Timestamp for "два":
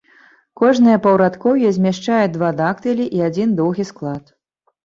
2.39-2.49